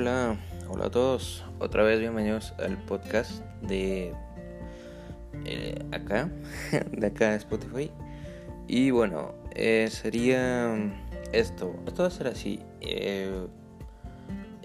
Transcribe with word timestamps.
Hola, 0.00 0.38
hola 0.70 0.86
a 0.86 0.90
todos. 0.90 1.44
Otra 1.58 1.82
vez 1.82 2.00
bienvenidos 2.00 2.54
al 2.58 2.78
podcast 2.78 3.44
de 3.60 4.14
eh, 5.44 5.84
acá, 5.92 6.30
de 6.90 7.06
acá 7.06 7.32
de 7.32 7.36
Spotify. 7.36 7.90
Y 8.66 8.92
bueno, 8.92 9.34
eh, 9.54 9.88
sería 9.90 10.74
esto. 11.32 11.74
Esto 11.86 12.04
va 12.04 12.08
a 12.08 12.10
ser 12.10 12.28
así. 12.28 12.60
Eh, 12.80 13.46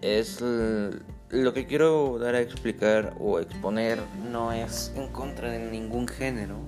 es 0.02 0.39
lo 0.39 1.54
que 1.54 1.65
quiero 1.65 2.18
dar 2.18 2.36
a 2.36 2.39
explicar 2.39 3.14
o 3.20 3.42
exponer 3.42 4.00
no 4.32 4.54
es 4.54 4.93
en 4.96 5.10
contra 5.10 5.52
de 5.52 5.70
ningún 5.70 6.07
género. 6.07 6.60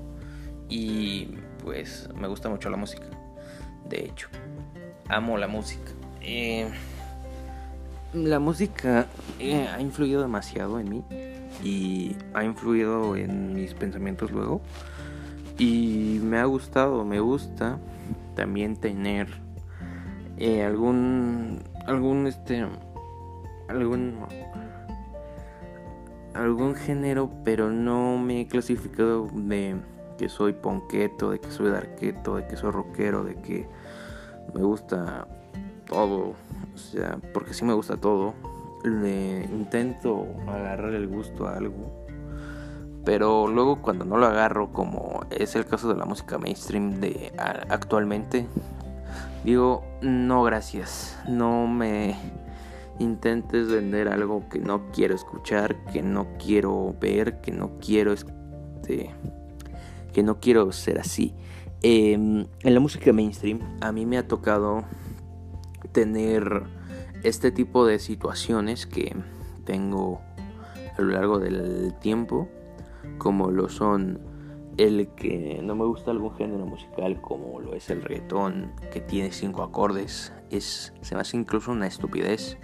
Y 0.68 1.38
pues 1.64 2.10
me 2.16 2.28
gusta 2.28 2.50
mucho 2.50 2.70
la 2.70 2.76
música. 2.76 3.08
De 3.88 4.04
hecho, 4.04 4.28
amo 5.08 5.38
la 5.38 5.48
música. 5.48 5.94
La 8.14 8.40
música 8.40 9.08
eh, 9.38 9.68
ha 9.68 9.82
influido 9.82 10.22
demasiado 10.22 10.80
en 10.80 10.90
mí 10.90 11.04
y 11.62 12.16
ha 12.34 12.44
influido 12.44 13.16
en 13.18 13.54
mis 13.54 13.74
pensamientos 13.74 14.32
luego. 14.32 14.62
Y 15.58 16.20
me 16.24 16.38
ha 16.38 16.46
gustado, 16.46 17.04
me 17.04 17.20
gusta 17.20 17.80
también 18.36 18.78
tener 18.78 19.28
eh, 20.38 20.64
algún, 20.64 21.64
algún, 21.86 22.28
este, 22.28 22.66
algún, 23.68 24.20
algún 26.34 26.76
género, 26.76 27.30
pero 27.44 27.72
no 27.72 28.18
me 28.18 28.42
he 28.42 28.48
clasificado 28.48 29.28
de 29.34 29.76
que 30.18 30.30
soy 30.30 30.54
ponqueto, 30.54 31.32
de 31.32 31.40
que 31.40 31.52
soy 31.52 31.72
darqueto, 31.72 32.38
de 32.38 32.48
que 32.48 32.56
soy 32.56 32.72
rockero, 32.72 33.24
de 33.24 33.36
que 33.36 33.68
me 34.54 34.62
gusta 34.62 35.28
todo, 35.88 36.36
o 36.78 36.92
sea, 36.92 37.20
porque 37.34 37.54
sí 37.54 37.66
me 37.66 37.74
gusta 37.74 37.98
todo. 37.98 38.36
Le 38.84 39.46
intento 39.46 40.28
agarrar 40.48 40.94
el 40.94 41.08
gusto 41.08 41.48
a 41.48 41.58
algo. 41.58 42.06
Pero 43.04 43.48
luego 43.48 43.82
cuando 43.82 44.06
no 44.06 44.18
lo 44.18 44.28
agarro, 44.28 44.72
como 44.72 45.22
es 45.32 45.56
el 45.56 45.66
caso 45.66 45.90
de 45.90 45.96
la 45.96 46.06
música 46.06 46.38
mainstream 46.38 47.00
de 47.00 47.32
actualmente, 47.38 48.48
digo, 49.44 49.84
no 50.02 50.44
gracias. 50.44 51.18
No 51.28 51.68
me 51.68 52.16
intentes 53.00 53.70
vender 53.70 54.08
algo 54.08 54.48
que 54.50 54.60
no 54.60 54.92
quiero 54.92 55.16
escuchar, 55.16 55.76
que 55.86 56.02
no 56.02 56.28
quiero 56.38 56.96
ver, 57.00 57.42
que 57.42 57.52
no 57.52 57.72
quiero 57.80 58.14
este, 58.14 59.10
que 60.14 60.24
no 60.24 60.40
quiero 60.40 60.72
ser 60.72 61.00
así. 61.00 61.34
Em, 61.82 62.48
en 62.64 62.74
la 62.74 62.80
música 62.80 63.14
mainstream 63.14 63.60
a 63.82 63.92
mí 63.92 64.06
me 64.06 64.18
ha 64.18 64.28
tocado 64.28 64.84
tener 65.98 66.62
este 67.24 67.52
tipo 67.52 67.88
de 67.88 67.98
situaciones 67.98 68.86
que 68.86 69.16
tengo 69.66 70.22
a 70.96 71.02
lo 71.02 71.08
largo 71.08 71.40
del 71.40 71.92
tiempo, 72.00 72.48
como 73.18 73.50
lo 73.50 73.68
son 73.68 74.20
el 74.78 75.08
que 75.16 75.60
no 75.64 75.74
me 75.74 75.86
gusta 75.86 76.12
algún 76.12 76.36
género 76.36 76.68
musical 76.68 77.20
como 77.20 77.60
lo 77.62 77.74
es 77.74 77.90
el 77.90 78.04
reggaetón, 78.04 78.74
que 78.92 79.02
tiene 79.02 79.32
cinco 79.32 79.64
acordes, 79.64 80.32
es, 80.52 80.94
se 81.02 81.16
me 81.16 81.22
hace 81.22 81.36
incluso 81.36 81.72
una 81.72 81.88
estupidez, 81.88 82.60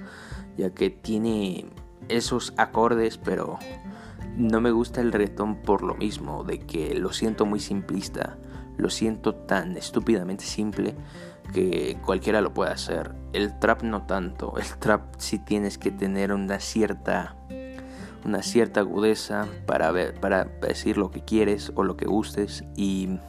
ya 0.56 0.70
que 0.70 0.92
tiene 0.92 1.66
esos 2.10 2.54
acordes, 2.58 3.18
pero 3.18 3.58
no 4.38 4.62
me 4.62 4.70
gusta 4.70 5.02
el 5.02 5.12
reggaetón 5.12 5.56
por 5.64 5.82
lo 5.82 5.96
mismo, 5.96 6.44
de 6.44 6.60
que 6.60 6.94
lo 6.94 7.12
siento 7.12 7.48
muy 7.48 7.60
simplista, 7.60 8.38
lo 8.78 8.92
siento 8.92 9.34
tan 9.34 9.76
estúpidamente 9.76 10.44
simple 10.44 10.94
que 11.54 11.98
cualquiera 12.04 12.42
lo 12.42 12.54
puede 12.54 12.72
hacer. 12.72 13.12
El 13.32 13.58
trap 13.60 13.84
no 13.84 14.06
tanto. 14.06 14.56
El 14.58 14.78
trap 14.80 15.16
sí 15.18 15.40
tienes 15.40 15.78
que 15.78 15.92
tener 15.92 16.34
una 16.34 16.60
cierta 16.60 17.36
una 18.26 18.42
cierta 18.42 18.80
agudeza 18.80 19.48
para 19.66 19.92
ver, 19.92 20.14
para 20.20 20.46
decir 20.46 20.98
lo 20.98 21.12
que 21.12 21.22
quieres 21.22 21.74
o 21.76 21.84
lo 21.84 21.98
que 21.98 22.06
gustes 22.06 22.64
y 22.76 23.20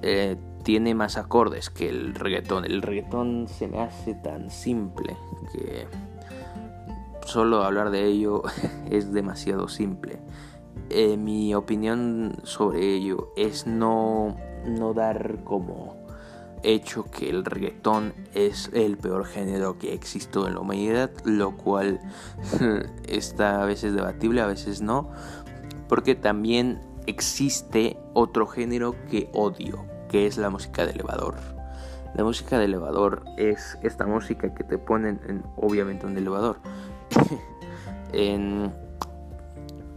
eh, 0.00 0.36
tiene 0.62 0.94
más 0.94 1.18
acordes 1.18 1.70
que 1.70 1.88
el 1.88 2.14
reggaetón. 2.14 2.64
El 2.64 2.82
reggaetón 2.82 3.46
se 3.48 3.68
me 3.68 3.80
hace 3.80 4.14
tan 4.14 4.50
simple 4.50 5.16
que 5.52 5.86
solo 7.26 7.62
hablar 7.62 7.90
de 7.90 8.06
ello 8.06 8.42
es 8.90 9.12
demasiado 9.12 9.68
simple. 9.68 10.18
Eh, 10.90 11.16
mi 11.16 11.54
opinión 11.54 12.36
sobre 12.42 12.94
ello 12.94 13.32
es 13.36 13.66
no, 13.66 14.36
no 14.66 14.94
dar 14.94 15.44
como 15.44 16.03
hecho 16.64 17.04
que 17.04 17.30
el 17.30 17.44
reggaetón 17.44 18.14
es 18.34 18.70
el 18.72 18.96
peor 18.96 19.26
género 19.26 19.78
que 19.78 19.92
existe 19.92 20.38
en 20.40 20.54
la 20.54 20.60
humanidad, 20.60 21.10
lo 21.24 21.56
cual 21.56 22.00
está 23.08 23.62
a 23.62 23.66
veces 23.66 23.94
debatible, 23.94 24.40
a 24.40 24.46
veces 24.46 24.80
no, 24.80 25.10
porque 25.88 26.14
también 26.14 26.80
existe 27.06 27.96
otro 28.14 28.46
género 28.46 28.94
que 29.10 29.28
odio, 29.32 29.84
que 30.08 30.26
es 30.26 30.38
la 30.38 30.50
música 30.50 30.84
de 30.86 30.92
elevador. 30.92 31.36
La 32.14 32.24
música 32.24 32.58
de 32.58 32.66
elevador 32.66 33.24
es 33.36 33.76
esta 33.82 34.06
música 34.06 34.54
que 34.54 34.64
te 34.64 34.78
ponen 34.78 35.20
en, 35.28 35.42
obviamente 35.56 36.06
un 36.06 36.16
elevador. 36.16 36.58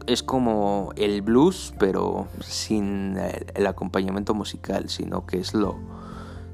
es 0.07 0.23
como 0.23 0.93
el 0.95 1.21
blues, 1.21 1.73
pero 1.77 2.27
sin 2.39 3.17
el 3.53 3.67
acompañamiento 3.67 4.33
musical, 4.33 4.89
sino 4.89 5.25
que 5.25 5.37
es 5.39 5.53
lo, 5.53 5.77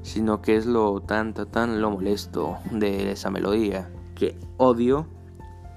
sino 0.04 0.42
que 0.42 0.56
es 0.56 0.66
lo 0.66 1.00
tan, 1.00 1.32
tan, 1.32 1.80
lo 1.80 1.90
molesto 1.90 2.58
de 2.70 3.10
esa 3.10 3.30
melodía 3.30 3.90
que 4.14 4.38
odio 4.58 5.06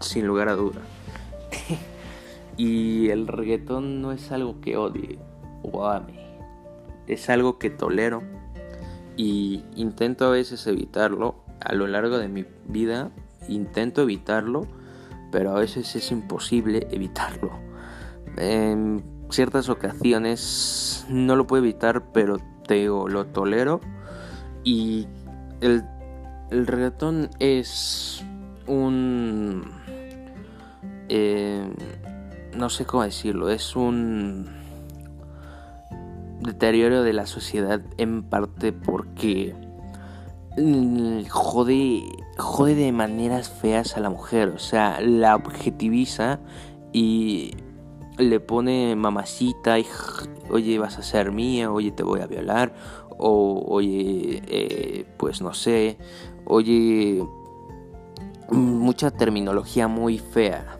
sin 0.01 0.27
lugar 0.27 0.49
a 0.49 0.55
duda. 0.55 0.81
y 2.57 3.09
el 3.09 3.27
reggaetón 3.27 4.01
no 4.01 4.11
es 4.11 4.31
algo 4.33 4.59
que 4.59 4.75
odie 4.75 5.17
o 5.63 5.85
ame, 5.85 6.37
es 7.07 7.29
algo 7.29 7.57
que 7.57 7.69
tolero 7.69 8.21
y 9.15 9.63
intento 9.75 10.25
a 10.25 10.29
veces 10.29 10.67
evitarlo 10.67 11.35
a 11.61 11.73
lo 11.73 11.87
largo 11.87 12.17
de 12.19 12.27
mi 12.27 12.45
vida, 12.67 13.11
intento 13.47 14.01
evitarlo, 14.01 14.67
pero 15.31 15.51
a 15.51 15.59
veces 15.59 15.95
es 15.95 16.11
imposible 16.11 16.85
evitarlo. 16.91 17.51
En 18.35 19.03
ciertas 19.29 19.69
ocasiones 19.69 21.05
no 21.07 21.37
lo 21.37 21.47
puedo 21.47 21.63
evitar, 21.63 22.11
pero 22.11 22.39
te 22.67 22.85
lo 22.85 23.25
tolero 23.27 23.79
y 24.67 25.07
el, 25.61 25.85
el 26.51 26.93
es 27.39 28.21
un... 28.67 29.63
Eh, 31.07 31.73
no 32.53 32.69
sé 32.69 32.83
cómo 32.83 33.03
decirlo, 33.03 33.49
es 33.49 33.77
un 33.77 34.49
deterioro 36.41 37.03
de 37.03 37.13
la 37.13 37.27
sociedad 37.27 37.79
en 37.97 38.23
parte 38.23 38.73
porque 38.73 39.55
jode, 41.29 42.03
jode 42.37 42.75
de 42.75 42.91
maneras 42.91 43.49
feas 43.49 43.95
a 43.95 44.01
la 44.01 44.09
mujer, 44.09 44.49
o 44.49 44.59
sea, 44.59 44.99
la 44.99 45.37
objetiviza 45.37 46.41
y 46.91 47.53
le 48.17 48.41
pone 48.41 48.97
mamacita 48.97 49.79
y 49.79 49.85
oye 50.49 50.77
vas 50.77 50.97
a 50.97 51.03
ser 51.03 51.31
mía, 51.31 51.71
oye 51.71 51.91
te 51.91 52.03
voy 52.03 52.19
a 52.19 52.27
violar, 52.27 52.73
o 53.17 53.63
oye, 53.67 54.41
eh, 54.47 55.05
pues 55.17 55.41
no 55.41 55.53
sé, 55.53 55.97
oye, 56.45 57.23
mucha 58.51 59.11
terminología 59.11 59.87
muy 59.87 60.19
fea, 60.19 60.79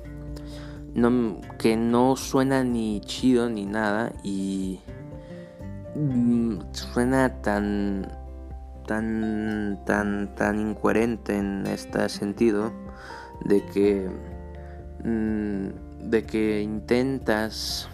que 1.59 1.77
no 1.77 2.15
suena 2.15 2.63
ni 2.63 3.01
chido 3.01 3.49
ni 3.49 3.65
nada 3.65 4.11
y 4.23 4.79
mm, 5.95 6.59
suena 6.71 7.41
tan 7.41 8.11
tan 8.87 9.79
tan 9.85 10.33
tan 10.35 10.59
incoherente 10.59 11.37
en 11.37 11.67
este 11.67 12.09
sentido 12.09 12.71
de 13.45 13.63
que 13.65 14.09
mm, 15.03 16.09
de 16.09 16.23
que 16.25 16.61
intentas 16.61 17.89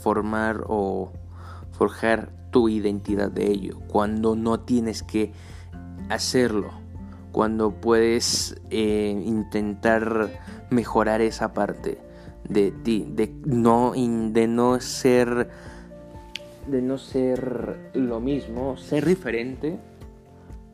formar 0.00 0.64
o 0.68 1.12
forjar 1.72 2.37
tu 2.50 2.68
identidad 2.68 3.30
de 3.30 3.50
ello, 3.50 3.78
cuando 3.88 4.36
no 4.36 4.60
tienes 4.60 5.02
que 5.02 5.32
hacerlo, 6.08 6.70
cuando 7.32 7.70
puedes 7.72 8.60
eh, 8.70 9.22
intentar 9.24 10.30
mejorar 10.70 11.20
esa 11.20 11.52
parte 11.52 11.98
de 12.48 12.70
ti, 12.70 13.06
de 13.08 13.32
no, 13.44 13.92
de 13.94 14.46
no 14.46 14.80
ser, 14.80 15.50
de 16.66 16.82
no 16.82 16.98
ser 16.98 17.90
lo 17.94 18.20
mismo, 18.20 18.76
ser 18.76 19.04
diferente, 19.04 19.78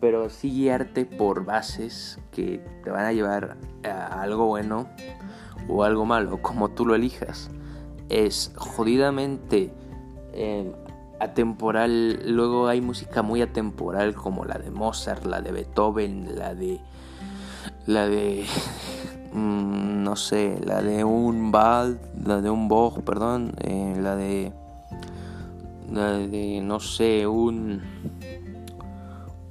pero 0.00 0.30
sí 0.30 0.50
guiarte 0.50 1.06
por 1.06 1.44
bases 1.44 2.18
que 2.30 2.60
te 2.82 2.90
van 2.90 3.06
a 3.06 3.12
llevar 3.12 3.56
a 3.84 4.22
algo 4.22 4.46
bueno 4.46 4.88
o 5.68 5.82
algo 5.82 6.04
malo, 6.04 6.40
como 6.42 6.70
tú 6.70 6.86
lo 6.86 6.94
elijas. 6.94 7.50
Es 8.10 8.52
jodidamente 8.56 9.72
eh, 10.32 10.72
atemporal, 11.20 12.20
luego 12.30 12.68
hay 12.68 12.80
música 12.80 13.22
muy 13.22 13.42
atemporal 13.42 14.14
como 14.14 14.44
la 14.44 14.58
de 14.58 14.70
Mozart, 14.70 15.24
la 15.24 15.40
de 15.40 15.52
Beethoven, 15.52 16.36
la 16.36 16.54
de 16.54 16.80
la 17.86 18.08
de 18.08 18.44
mm, 19.32 20.02
no 20.02 20.16
sé, 20.16 20.58
la 20.64 20.82
de 20.82 21.04
un 21.04 21.50
Ball, 21.50 21.98
la 22.24 22.40
de 22.40 22.50
un 22.50 22.68
Bog, 22.68 23.04
perdón, 23.04 23.54
eh, 23.60 23.96
la 24.00 24.16
de, 24.16 24.52
la 25.90 26.12
de, 26.12 26.60
no 26.62 26.80
sé, 26.80 27.26
un, 27.26 27.82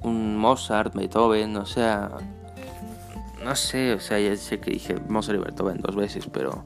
un 0.02 0.36
Mozart, 0.36 0.94
Beethoven, 0.94 1.56
o 1.56 1.66
sea, 1.66 2.10
no 3.44 3.54
sé, 3.56 3.94
o 3.94 4.00
sea, 4.00 4.18
ya 4.18 4.36
sé 4.36 4.60
que 4.60 4.70
dije 4.70 4.96
Mozart 5.08 5.38
y 5.38 5.42
Beethoven 5.42 5.78
dos 5.80 5.96
veces, 5.96 6.28
pero, 6.32 6.64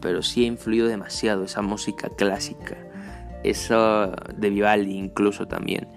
pero 0.00 0.22
sí 0.22 0.44
ha 0.44 0.46
influido 0.46 0.88
demasiado 0.88 1.44
esa 1.44 1.62
música 1.62 2.10
clásica, 2.10 2.76
eso 3.44 4.12
de 4.36 4.50
Vivaldi 4.50 4.96
incluso 4.96 5.46
también 5.46 5.88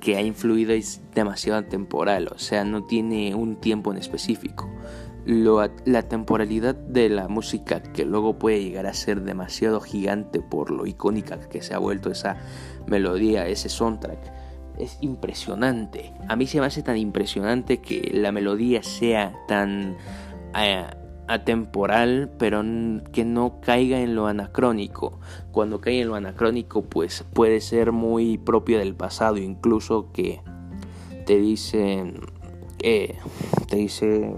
que 0.00 0.16
ha 0.16 0.22
influido 0.22 0.72
es 0.72 1.00
demasiado 1.14 1.64
temporal, 1.64 2.28
o 2.32 2.38
sea, 2.38 2.64
no 2.64 2.84
tiene 2.84 3.34
un 3.34 3.56
tiempo 3.56 3.92
en 3.92 3.98
específico. 3.98 4.68
la 5.26 6.02
temporalidad 6.02 6.74
de 6.74 7.10
la 7.10 7.28
música 7.28 7.82
que 7.82 8.06
luego 8.06 8.38
puede 8.38 8.62
llegar 8.62 8.86
a 8.86 8.94
ser 8.94 9.22
demasiado 9.22 9.80
gigante 9.80 10.40
por 10.40 10.70
lo 10.70 10.86
icónica 10.86 11.38
que 11.50 11.60
se 11.60 11.74
ha 11.74 11.78
vuelto 11.78 12.10
esa 12.10 12.38
melodía, 12.86 13.46
ese 13.46 13.68
soundtrack, 13.68 14.18
es 14.78 14.96
impresionante. 15.02 16.14
A 16.28 16.36
mí 16.36 16.46
se 16.46 16.60
me 16.60 16.66
hace 16.66 16.82
tan 16.82 16.96
impresionante 16.96 17.78
que 17.78 18.10
la 18.14 18.32
melodía 18.32 18.82
sea 18.82 19.34
tan 19.48 19.96
eh, 20.56 20.86
atemporal, 21.28 22.30
pero 22.38 22.64
que 23.12 23.24
no 23.24 23.60
caiga 23.60 24.00
en 24.00 24.14
lo 24.14 24.26
anacrónico. 24.26 25.20
Cuando 25.52 25.80
cae 25.80 26.00
en 26.00 26.08
lo 26.08 26.14
anacrónico, 26.14 26.82
pues 26.82 27.24
puede 27.32 27.60
ser 27.60 27.92
muy 27.92 28.38
propio 28.38 28.78
del 28.78 28.94
pasado, 28.94 29.36
incluso 29.36 30.10
que 30.12 30.40
te 31.26 31.38
dicen, 31.38 32.20
eh, 32.82 33.16
te 33.68 33.76
dice 33.76 34.34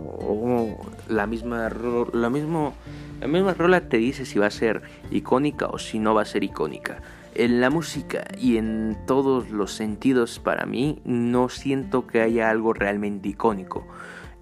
la 1.09 1.27
misma, 1.27 1.71
la 2.13 2.31
mismo, 2.31 2.75
la 3.21 3.29
misma 3.29 3.55
rola 3.55 3.89
te 3.89 3.97
dice 3.97 4.27
si 4.27 4.41
va 4.41 4.47
a 4.47 4.51
ser 4.51 4.83
icónica 5.13 5.69
o 5.69 5.79
si 5.79 6.01
no 6.01 6.15
va 6.15 6.23
a 6.23 6.27
ser 6.27 6.43
icónica. 6.43 7.01
En 7.37 7.61
la 7.61 7.71
música 7.71 8.25
y 8.37 8.57
en 8.57 8.99
todos 9.07 9.51
los 9.51 9.73
sentidos 9.73 10.41
para 10.41 10.67
mí 10.67 11.01
no 11.05 11.49
siento 11.49 12.09
que 12.09 12.21
haya 12.21 12.51
algo 12.51 12.73
realmente 12.73 13.29
icónico 13.29 13.87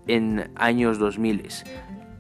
en 0.07 0.51
años 0.57 0.99
2000 0.99 1.43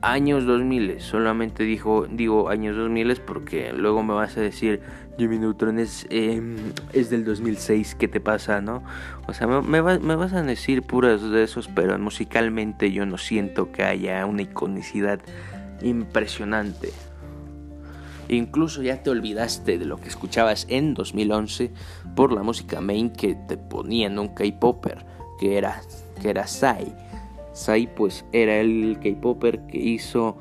años 0.00 0.46
2000, 0.46 1.00
solamente 1.00 1.64
dijo, 1.64 2.06
digo 2.08 2.48
años 2.48 2.76
2000 2.76 3.20
porque 3.26 3.72
luego 3.72 4.02
me 4.02 4.14
vas 4.14 4.36
a 4.36 4.40
decir, 4.40 4.80
Jimmy 5.18 5.38
Neutron 5.38 5.78
es, 5.78 6.06
em, 6.10 6.56
es 6.92 7.10
del 7.10 7.24
2006, 7.24 7.96
¿qué 7.96 8.06
te 8.06 8.20
pasa, 8.20 8.60
no? 8.60 8.82
O 9.26 9.34
sea, 9.34 9.46
me, 9.46 9.82
me, 9.82 10.16
vas 10.16 10.32
a 10.32 10.42
decir 10.42 10.82
puras 10.82 11.22
de 11.22 11.42
esos, 11.42 11.68
pero 11.68 11.98
musicalmente 11.98 12.92
yo 12.92 13.06
no 13.06 13.18
siento 13.18 13.72
que 13.72 13.82
haya 13.82 14.24
una 14.26 14.42
iconicidad 14.42 15.20
impresionante. 15.82 16.90
Incluso 18.28 18.82
ya 18.82 19.02
te 19.02 19.10
olvidaste 19.10 19.78
de 19.78 19.86
lo 19.86 19.96
que 19.96 20.08
escuchabas 20.08 20.66
en 20.68 20.94
2011 20.94 21.72
por 22.14 22.32
la 22.32 22.42
música 22.42 22.80
main 22.80 23.10
que 23.10 23.34
te 23.34 23.56
ponían 23.56 24.18
un 24.18 24.28
K-Popper, 24.28 25.04
que 25.40 25.56
era, 25.56 25.80
que 26.20 26.30
era 26.30 26.46
Sai 26.46 26.94
Sai 27.58 27.88
pues 27.88 28.24
era 28.30 28.60
el 28.60 29.00
K-Popper 29.02 29.66
que 29.66 29.78
hizo 29.78 30.36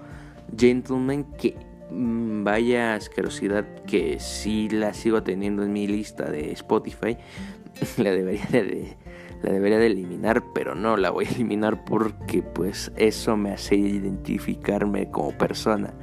Gentleman 0.55 1.23
que 1.39 1.55
mm, 1.89 2.43
vaya 2.43 2.93
asquerosidad 2.93 3.65
que 3.87 4.19
sí 4.19 4.69
la 4.69 4.93
sigo 4.93 5.23
teniendo 5.23 5.63
en 5.63 5.73
mi 5.73 5.87
lista 5.87 6.29
de 6.29 6.51
Spotify. 6.51 7.17
La 7.97 8.11
debería 8.11 8.45
de, 8.51 8.97
la 9.41 9.51
debería 9.51 9.79
de 9.79 9.87
eliminar 9.87 10.43
pero 10.53 10.73
no 10.73 10.97
la 10.97 11.11
voy 11.11 11.25
a 11.25 11.29
eliminar 11.29 11.85
porque 11.85 12.41
pues 12.41 12.91
eso 12.95 13.37
me 13.37 13.51
hace 13.51 13.75
identificarme 13.75 15.09
como 15.09 15.31
persona. 15.31 15.95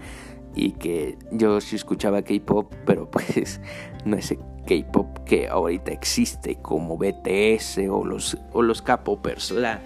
Y 0.57 0.73
que 0.73 1.17
yo 1.31 1.61
sí 1.61 1.77
escuchaba 1.77 2.23
K-pop 2.23 2.75
pero 2.87 3.09
pues 3.11 3.61
no 4.05 4.17
ese 4.17 4.37
K-pop 4.67 5.19
que 5.25 5.47
ahorita 5.47 5.93
existe 5.93 6.57
como 6.57 6.99
BTS 6.99 7.79
o 7.89 8.05
los 8.05 8.37
o 8.53 8.63
los 8.63 8.83
K-popers 8.83 9.53
la 9.53 9.81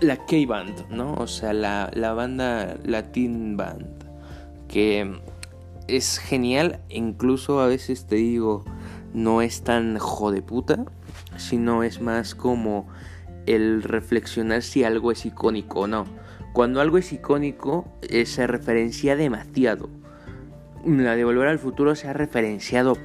la 0.00 0.16
K-Band, 0.16 0.88
¿no? 0.90 1.14
O 1.14 1.26
sea, 1.26 1.52
la, 1.52 1.90
la 1.94 2.12
banda 2.12 2.76
Latin 2.84 3.56
Band, 3.56 4.04
que 4.68 5.20
es 5.88 6.18
genial, 6.18 6.80
incluso 6.88 7.60
a 7.60 7.66
veces 7.66 8.06
te 8.06 8.16
digo, 8.16 8.64
no 9.12 9.42
es 9.42 9.62
tan 9.62 9.98
jodeputa, 9.98 10.84
sino 11.36 11.82
es 11.82 12.00
más 12.00 12.34
como 12.34 12.88
el 13.46 13.82
reflexionar 13.82 14.62
si 14.62 14.84
algo 14.84 15.12
es 15.12 15.26
icónico 15.26 15.80
o 15.80 15.86
no. 15.86 16.04
Cuando 16.52 16.80
algo 16.80 16.98
es 16.98 17.12
icónico, 17.12 17.86
eh, 18.02 18.26
se 18.26 18.46
referencia 18.46 19.16
demasiado. 19.16 19.88
La 20.84 21.14
de 21.14 21.24
Volver 21.24 21.48
al 21.48 21.58
Futuro 21.58 21.94
se 21.94 22.08
ha 22.08 22.12
referenciado 22.12 22.96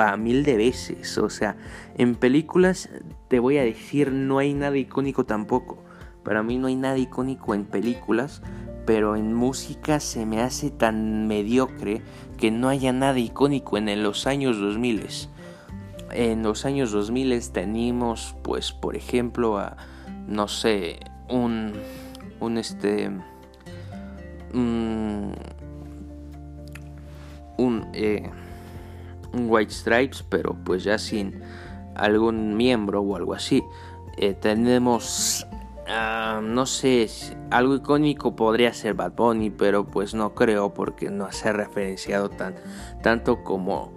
a 0.00 0.16
mil 0.16 0.44
de 0.44 0.56
veces. 0.56 1.18
O 1.18 1.28
sea, 1.28 1.56
en 1.98 2.14
películas 2.14 2.88
te 3.28 3.38
voy 3.38 3.58
a 3.58 3.64
decir, 3.64 4.12
no 4.12 4.38
hay 4.38 4.54
nada 4.54 4.76
icónico 4.76 5.24
tampoco. 5.24 5.82
Para 6.24 6.42
mí 6.42 6.58
no 6.58 6.66
hay 6.66 6.76
nada 6.76 6.98
icónico 6.98 7.54
en 7.54 7.64
películas, 7.64 8.42
pero 8.86 9.16
en 9.16 9.34
música 9.34 10.00
se 10.00 10.26
me 10.26 10.40
hace 10.40 10.70
tan 10.70 11.26
mediocre 11.26 12.02
que 12.38 12.50
no 12.50 12.68
haya 12.68 12.92
nada 12.92 13.18
icónico 13.18 13.76
en 13.76 14.02
los 14.02 14.26
años 14.26 14.58
2000. 14.58 15.06
En 16.10 16.42
los 16.42 16.64
años 16.64 16.92
2000 16.92 17.52
tenemos, 17.52 18.36
pues, 18.42 18.72
por 18.72 18.96
ejemplo, 18.96 19.58
a, 19.58 19.76
no 20.26 20.48
sé, 20.48 21.00
un, 21.28 21.72
un 22.40 22.58
este, 22.58 23.10
un, 24.52 25.34
un, 27.58 27.86
eh, 27.92 28.30
un 29.32 29.46
White 29.48 29.72
Stripes, 29.72 30.24
pero 30.28 30.56
pues 30.64 30.84
ya 30.84 30.98
sin 30.98 31.40
algún 31.94 32.56
miembro 32.56 33.00
o 33.00 33.16
algo 33.16 33.34
así. 33.34 33.62
Eh, 34.16 34.34
tenemos 34.34 35.46
Ah, 35.86 36.40
no 36.42 36.64
sé, 36.64 37.06
algo 37.50 37.74
icónico 37.74 38.34
podría 38.34 38.72
ser 38.72 38.94
Bad 38.94 39.12
Bunny, 39.12 39.50
pero 39.50 39.84
pues 39.84 40.14
no 40.14 40.34
creo 40.34 40.72
porque 40.72 41.10
no 41.10 41.30
se 41.30 41.50
ha 41.50 41.52
referenciado 41.52 42.30
tan, 42.30 42.54
tanto 43.02 43.44
como 43.44 43.92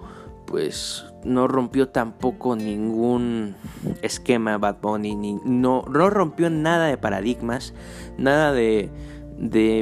pues 0.45 1.05
no 1.23 1.47
rompió 1.47 1.89
tampoco 1.89 2.55
ningún 2.55 3.55
esquema 4.01 4.57
Bad 4.57 4.77
Bunny, 4.81 5.15
ni, 5.15 5.33
no, 5.45 5.83
no 5.89 6.09
rompió 6.09 6.49
nada 6.49 6.87
de 6.87 6.97
paradigmas, 6.97 7.73
nada 8.17 8.53
de, 8.53 8.89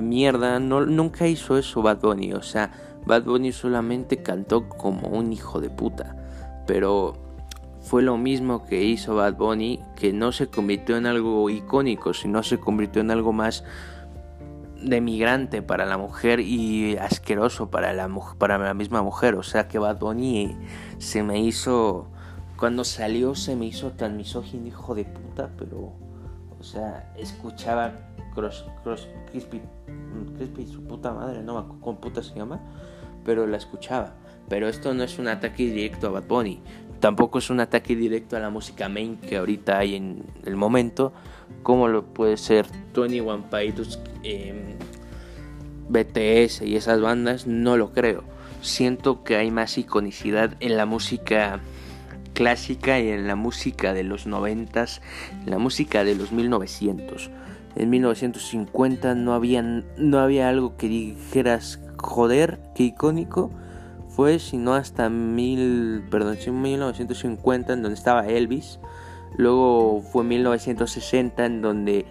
mierda, 0.04 0.60
nunca 0.60 1.28
hizo 1.28 1.58
eso 1.58 1.82
Bad 1.82 2.02
Bunny, 2.02 2.34
o 2.34 2.42
sea, 2.42 2.72
Bad 3.06 3.24
Bunny 3.24 3.52
solamente 3.52 4.22
cantó 4.22 4.68
como 4.68 5.08
un 5.08 5.32
hijo 5.34 5.62
de 5.62 5.70
puta, 5.70 6.16
pero 6.68 7.14
fue 7.86 8.02
lo 8.02 8.18
mismo 8.18 8.66
que 8.66 8.84
hizo 8.84 9.14
Bad 9.14 9.36
Bunny, 9.36 9.80
que 9.96 10.12
no 10.12 10.32
se 10.32 10.48
convirtió 10.48 10.98
en 10.98 11.06
algo 11.06 11.52
icónico, 11.52 12.16
sino 12.16 12.42
se 12.42 12.60
convirtió 12.60 13.02
en 13.02 13.12
algo 13.12 13.32
más 13.32 13.64
demigrante 14.82 15.62
para 15.62 15.86
la 15.86 15.96
mujer 16.00 16.40
y 16.40 16.98
asqueroso 16.98 17.70
para 17.70 17.94
la, 17.94 18.10
para 18.40 18.58
la 18.58 18.74
misma 18.74 19.04
mujer. 19.04 19.36
O 19.36 19.44
sea 19.44 19.68
que 19.68 19.78
Bad 19.78 20.00
Bunny 20.00 20.58
se 20.98 21.22
me 21.22 21.40
hizo, 21.40 22.08
cuando 22.58 22.84
salió 22.84 23.36
se 23.36 23.56
me 23.56 23.68
hizo 23.68 23.92
tan 23.92 24.18
misógino, 24.18 24.66
hijo 24.66 24.96
de 24.96 25.06
puta, 25.06 25.52
pero, 25.56 25.94
o 26.60 26.64
sea, 26.64 27.14
escuchaba 27.20 27.94
Cross, 28.34 28.66
Cross 28.84 29.08
Crispy, 29.30 29.62
Crispy, 30.38 30.66
su 30.66 30.84
puta 30.84 31.14
madre, 31.14 31.44
no 31.44 31.80
con 31.82 31.98
puta 31.98 32.24
se 32.24 32.34
llama, 32.34 32.60
pero 33.24 33.46
la 33.46 33.58
escuchaba. 33.58 34.16
Pero 34.48 34.68
esto 34.68 34.94
no 34.94 35.04
es 35.04 35.18
un 35.18 35.28
ataque 35.28 35.66
directo 35.66 36.08
a 36.08 36.12
Bad 36.12 36.28
Bunny 36.28 36.62
tampoco 37.06 37.38
es 37.38 37.52
un 37.52 37.60
ataque 37.60 37.96
directo 37.96 38.36
a 38.36 38.40
la 38.40 38.50
música 38.50 38.90
main 38.90 39.18
que 39.18 39.38
ahorita 39.38 39.78
hay 39.78 39.94
en 39.94 40.24
el 40.44 40.56
momento, 40.56 41.14
como 41.62 41.88
lo 41.88 42.04
puede 42.04 42.36
ser 42.36 42.66
21 42.96 43.48
Pilots, 43.48 44.00
em, 44.24 44.74
BTS 45.88 46.64
y 46.64 46.76
esas 46.76 47.00
bandas, 47.00 47.46
no 47.46 47.78
lo 47.78 47.92
creo. 47.92 48.24
Siento 48.64 49.24
que 49.24 49.36
hay 49.36 49.52
más 49.52 49.78
iconicidad 49.78 50.56
en 50.62 50.78
la 50.78 50.88
música 50.88 51.60
clásica 52.34 53.00
y 53.00 53.10
en 53.10 53.28
la 53.28 53.36
música 53.36 53.94
de 53.94 54.02
los 54.02 54.26
90, 54.26 54.88
en 55.44 55.52
la 55.52 55.60
música 55.60 56.04
de 56.04 56.16
los 56.16 56.32
1900. 56.32 57.30
En 57.76 57.92
1950 57.92 59.14
no 59.14 59.36
había, 59.36 59.62
no 59.62 60.18
había 60.18 60.50
algo 60.50 60.76
que 60.76 60.88
dijeras, 60.88 61.80
joder, 61.98 62.60
qué 62.74 62.82
icónico 62.82 63.52
fue 64.16 64.40
sino 64.40 64.74
hasta 64.74 65.10
mil, 65.10 66.04
perdón, 66.10 66.38
1950 66.62 67.74
en 67.74 67.82
donde 67.82 67.98
estaba 67.98 68.28
Elvis. 68.28 68.80
Luego 69.36 70.02
fue 70.02 70.24
1960 70.24 71.46
en 71.46 71.62
donde 71.62 72.06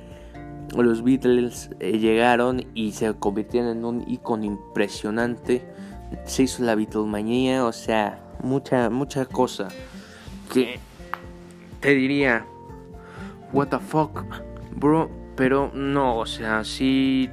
los 0.77 1.03
Beatles 1.03 1.71
eh, 1.81 1.99
llegaron 1.99 2.67
y 2.75 2.93
se 2.93 3.15
convirtieron 3.15 3.71
en 3.71 3.85
un 3.87 4.05
icono 4.07 4.45
impresionante. 4.45 5.63
Se 6.27 6.43
hizo 6.43 6.63
la 6.63 6.75
Beatlemanía, 6.75 7.65
o 7.65 7.73
sea, 7.73 8.23
mucha, 8.43 8.91
mucha 8.91 9.25
cosa 9.25 9.69
que 10.53 10.79
te 11.81 11.95
diría, 11.95 12.45
what 13.53 13.69
the 13.69 13.79
fuck, 13.79 14.25
bro. 14.77 15.11
Pero 15.37 15.73
no, 15.75 16.19
o 16.19 16.27
sea, 16.27 16.63
sí 16.63 17.29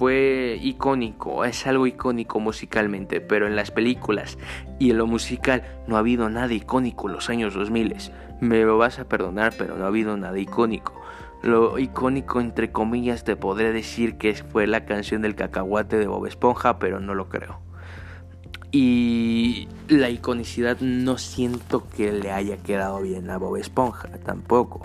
fue 0.00 0.58
icónico, 0.62 1.44
es 1.44 1.66
algo 1.66 1.86
icónico 1.86 2.40
musicalmente, 2.40 3.20
pero 3.20 3.46
en 3.46 3.54
las 3.54 3.70
películas 3.70 4.38
y 4.78 4.92
en 4.92 4.96
lo 4.96 5.06
musical 5.06 5.62
no 5.86 5.96
ha 5.96 5.98
habido 5.98 6.30
nada 6.30 6.54
icónico 6.54 7.06
en 7.06 7.12
los 7.12 7.28
años 7.28 7.52
2000. 7.52 7.96
Me 8.40 8.62
lo 8.62 8.78
vas 8.78 8.98
a 8.98 9.04
perdonar, 9.04 9.52
pero 9.58 9.76
no 9.76 9.84
ha 9.84 9.88
habido 9.88 10.16
nada 10.16 10.38
icónico. 10.38 10.98
Lo 11.42 11.78
icónico, 11.78 12.40
entre 12.40 12.72
comillas, 12.72 13.24
te 13.24 13.36
podré 13.36 13.74
decir 13.74 14.16
que 14.16 14.32
fue 14.32 14.66
la 14.66 14.86
canción 14.86 15.20
del 15.20 15.34
cacahuate 15.34 15.98
de 15.98 16.06
Bob 16.06 16.24
Esponja, 16.24 16.78
pero 16.78 16.98
no 16.98 17.14
lo 17.14 17.28
creo. 17.28 17.60
Y 18.72 19.68
la 19.88 20.08
iconicidad 20.08 20.78
no 20.80 21.18
siento 21.18 21.86
que 21.94 22.10
le 22.10 22.32
haya 22.32 22.56
quedado 22.56 23.02
bien 23.02 23.28
a 23.28 23.36
Bob 23.36 23.58
Esponja, 23.58 24.08
tampoco. 24.24 24.80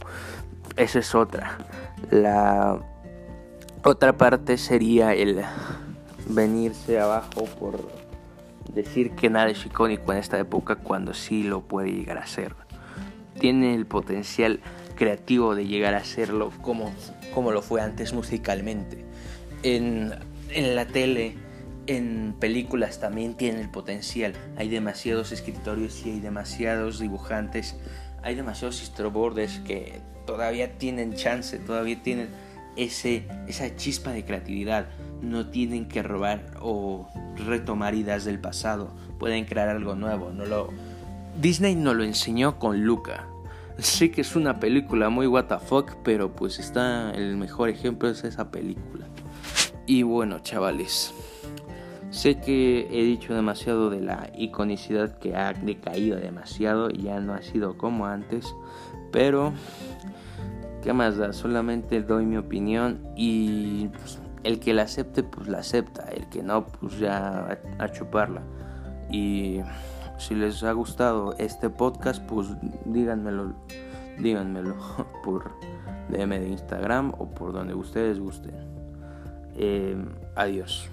Esa 0.76 1.00
es 1.00 1.16
otra. 1.16 1.58
La 2.12 2.82
otra 3.86 4.18
parte 4.18 4.58
sería 4.58 5.14
el 5.14 5.44
venirse 6.28 7.00
abajo 7.00 7.46
por 7.60 7.88
decir 8.74 9.12
que 9.12 9.30
nada 9.30 9.50
es 9.50 9.64
icónico 9.64 10.12
en 10.12 10.18
esta 10.18 10.40
época 10.40 10.78
cuando 10.78 11.14
sí 11.14 11.44
lo 11.44 11.62
puede 11.62 11.92
llegar 11.92 12.18
a 12.18 12.26
ser. 12.26 12.56
Tiene 13.40 13.76
el 13.76 13.86
potencial 13.86 14.60
creativo 14.96 15.54
de 15.54 15.68
llegar 15.68 15.94
a 15.94 16.04
serlo 16.04 16.52
como, 16.64 16.92
como 17.36 17.52
lo 17.52 17.62
fue 17.62 17.80
antes 17.80 18.12
musicalmente. 18.14 19.06
En, 19.62 20.16
en 20.50 20.76
la 20.76 20.88
tele, 20.88 21.36
en 21.86 22.34
películas 22.40 23.00
también 23.00 23.36
tiene 23.36 23.62
el 23.62 23.70
potencial. 23.70 24.34
Hay 24.58 24.68
demasiados 24.68 25.32
escritorios 25.32 26.04
y 26.08 26.14
hay 26.14 26.20
demasiados 26.22 26.98
dibujantes, 27.00 27.76
hay 28.24 28.34
demasiados 28.34 28.78
storyboarders 28.78 29.60
que 29.60 30.02
todavía 30.26 30.80
tienen 30.80 31.14
chance, 31.14 31.60
todavía 31.60 32.02
tienen 32.02 32.30
ese, 32.76 33.28
esa 33.48 33.76
chispa 33.76 34.12
de 34.12 34.26
creatividad. 34.26 34.88
No 35.22 35.48
tienen 35.48 35.88
que 35.88 36.04
robar 36.04 36.52
o 36.62 37.08
retomar 37.36 37.96
ideas 37.96 38.26
del 38.26 38.40
pasado. 38.40 38.92
Pueden 39.20 39.46
crear 39.46 39.70
algo 39.70 39.96
nuevo. 39.96 40.32
No 40.32 40.46
lo... 40.46 40.70
Disney 41.40 41.76
nos 41.76 41.96
lo 41.96 42.04
enseñó 42.04 42.60
con 42.60 42.86
Luca. 42.86 43.28
Sé 43.78 44.10
que 44.10 44.22
es 44.22 44.36
una 44.36 44.60
película 44.60 45.10
muy 45.10 45.28
what 45.28 45.52
pero 46.04 46.34
pues 46.34 46.60
está 46.60 47.12
el 47.12 47.36
mejor 47.36 47.70
ejemplo 47.70 48.10
es 48.10 48.24
esa 48.24 48.50
película. 48.50 49.06
Y 49.86 50.04
bueno, 50.04 50.40
chavales. 50.40 51.14
Sé 52.10 52.40
que 52.40 52.88
he 52.92 53.04
dicho 53.04 53.34
demasiado 53.34 53.90
de 53.90 54.00
la 54.00 54.32
iconicidad 54.38 55.18
que 55.20 55.36
ha 55.36 55.52
decaído 55.52 56.18
demasiado 56.18 56.90
y 56.90 57.04
ya 57.04 57.20
no 57.20 57.34
ha 57.34 57.42
sido 57.42 57.78
como 57.78 58.06
antes, 58.06 58.46
pero 59.12 59.52
¿qué 60.86 60.94
más 60.94 61.18
da? 61.18 61.34
Solamente 61.34 62.04
doy 62.04 62.28
mi 62.28 62.38
opinión 62.38 63.00
y 63.16 63.88
pues, 63.88 64.20
el 64.44 64.60
que 64.60 64.72
la 64.72 64.84
acepte, 64.84 65.24
pues 65.24 65.48
la 65.48 65.58
acepta, 65.58 66.04
el 66.12 66.30
que 66.30 66.44
no, 66.44 66.68
pues 66.68 67.00
ya 67.00 67.58
a, 67.80 67.90
chuparla. 67.90 68.44
Y 69.12 69.62
si 70.20 70.36
les 70.36 70.64
ha 70.64 70.72
gustado 70.74 71.34
este 71.40 71.72
podcast, 71.72 72.24
pues 72.28 72.50
díganmelo, 72.86 73.54
díganmelo 74.20 74.76
por 75.24 75.52
DM 76.10 76.40
de 76.40 76.50
Instagram 76.50 77.14
o 77.18 77.32
por 77.32 77.52
donde 77.52 77.74
ustedes 77.74 78.20
gusten. 78.20 78.54
Eh, 79.56 79.98
adiós. 80.36 80.88